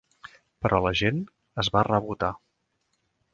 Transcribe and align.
Però 0.65 0.79
la 0.85 0.93
gent 1.01 1.19
es 1.65 1.69
va 1.77 1.85
rebotar. 1.89 2.31